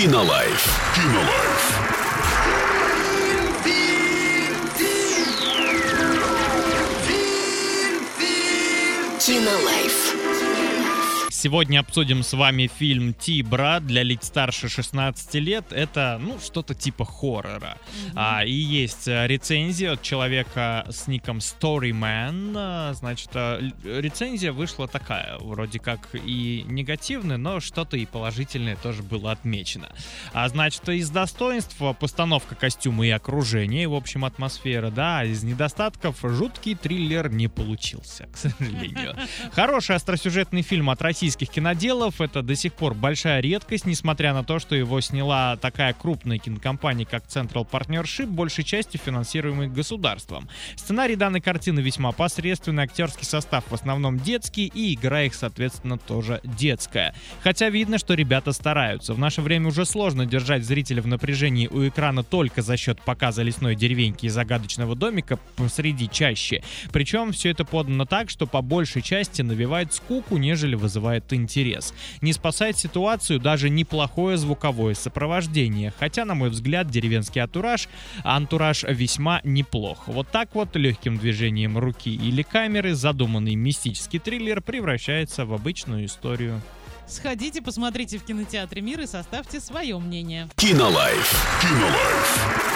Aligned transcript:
Кинолайф. 0.00 0.64
Кинолайф. 0.94 1.64
Кинолайф. 9.18 10.69
Сегодня 11.42 11.80
обсудим 11.80 12.22
с 12.22 12.34
вами 12.34 12.66
фильм 12.66 13.14
«Тибра» 13.14 13.78
для 13.80 14.02
лиц 14.02 14.26
старше 14.26 14.68
16 14.68 15.36
лет. 15.36 15.72
Это, 15.72 16.20
ну, 16.20 16.38
что-то 16.38 16.74
типа 16.74 17.06
хоррора. 17.06 17.78
А, 18.14 18.44
и 18.44 18.52
есть 18.52 19.08
э, 19.08 19.26
рецензия 19.26 19.92
от 19.92 20.02
человека 20.02 20.84
с 20.90 21.06
ником 21.06 21.38
Storyman. 21.38 22.52
А, 22.54 22.92
Значит, 22.92 23.30
а, 23.32 23.58
рецензия 23.82 24.52
вышла 24.52 24.86
такая, 24.86 25.38
вроде 25.38 25.78
как 25.78 26.10
и 26.12 26.62
негативная, 26.68 27.38
но 27.38 27.60
что-то 27.60 27.96
и 27.96 28.04
положительное 28.04 28.76
тоже 28.76 29.02
было 29.02 29.32
отмечено. 29.32 29.88
А, 30.34 30.46
значит, 30.50 30.86
из 30.90 31.08
достоинств 31.08 31.74
постановка 31.98 32.54
костюма 32.54 33.06
и 33.06 33.10
окружения, 33.10 33.84
и, 33.84 33.86
в 33.86 33.94
общем, 33.94 34.26
атмосфера, 34.26 34.90
да, 34.90 35.20
а 35.20 35.24
из 35.24 35.42
недостатков 35.42 36.18
жуткий 36.22 36.74
триллер 36.74 37.30
не 37.30 37.48
получился, 37.48 38.26
к 38.26 38.36
сожалению. 38.36 39.16
Хороший 39.52 39.96
остросюжетный 39.96 40.60
фильм 40.60 40.90
от 40.90 41.00
российских 41.30 41.50
киноделов. 41.50 42.20
Это 42.20 42.42
до 42.42 42.56
сих 42.56 42.72
пор 42.72 42.94
большая 42.94 43.40
редкость, 43.40 43.86
несмотря 43.86 44.34
на 44.34 44.42
то, 44.42 44.58
что 44.58 44.74
его 44.74 45.00
сняла 45.00 45.56
такая 45.56 45.92
крупная 45.92 46.38
кинокомпания, 46.38 47.06
как 47.06 47.24
Central 47.26 47.68
Partnership, 47.70 48.26
большей 48.26 48.64
частью 48.64 49.00
финансируемый 49.00 49.68
государством. 49.68 50.48
Сценарий 50.74 51.14
данной 51.14 51.40
картины 51.40 51.78
весьма 51.78 52.10
посредственный, 52.10 52.82
актерский 52.82 53.24
состав 53.24 53.62
в 53.68 53.74
основном 53.74 54.18
детский, 54.18 54.66
и 54.66 54.94
игра 54.94 55.22
их, 55.22 55.34
соответственно, 55.34 55.98
тоже 55.98 56.40
детская. 56.42 57.14
Хотя 57.44 57.68
видно, 57.70 57.98
что 57.98 58.14
ребята 58.14 58.50
стараются. 58.50 59.14
В 59.14 59.18
наше 59.20 59.40
время 59.40 59.68
уже 59.68 59.84
сложно 59.84 60.26
держать 60.26 60.64
зрителя 60.64 61.00
в 61.00 61.06
напряжении 61.06 61.68
у 61.68 61.86
экрана 61.86 62.24
только 62.24 62.60
за 62.60 62.76
счет 62.76 63.00
показа 63.02 63.44
лесной 63.44 63.76
деревеньки 63.76 64.26
и 64.26 64.30
загадочного 64.30 64.96
домика 64.96 65.38
посреди 65.54 66.08
чаще. 66.08 66.64
Причем 66.92 67.30
все 67.30 67.50
это 67.50 67.64
подано 67.64 68.04
так, 68.04 68.30
что 68.30 68.48
по 68.48 68.62
большей 68.62 69.02
части 69.02 69.42
навевает 69.42 69.94
скуку, 69.94 70.36
нежели 70.36 70.74
вызывает 71.20 71.32
интерес. 71.32 71.94
Не 72.20 72.32
спасает 72.32 72.78
ситуацию 72.78 73.38
даже 73.38 73.70
неплохое 73.70 74.36
звуковое 74.36 74.94
сопровождение, 74.94 75.92
хотя, 75.98 76.24
на 76.24 76.34
мой 76.34 76.50
взгляд, 76.50 76.88
деревенский 76.88 77.42
антураж, 77.42 77.88
антураж 78.24 78.84
весьма 78.84 79.40
неплох. 79.44 80.06
Вот 80.06 80.28
так 80.30 80.54
вот 80.54 80.76
легким 80.76 81.18
движением 81.18 81.78
руки 81.78 82.14
или 82.14 82.42
камеры 82.42 82.94
задуманный 82.94 83.54
мистический 83.54 84.18
триллер 84.18 84.60
превращается 84.60 85.44
в 85.44 85.52
обычную 85.52 86.06
историю. 86.06 86.60
Сходите, 87.06 87.60
посмотрите 87.60 88.18
в 88.18 88.24
кинотеатре 88.24 88.82
«Мир» 88.82 89.00
и 89.00 89.06
составьте 89.06 89.60
свое 89.60 89.98
мнение. 89.98 90.48
Кинолайф. 90.56 91.60
Кинолайф. 91.60 92.69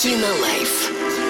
Kino 0.00 0.32
Life. 0.40 1.29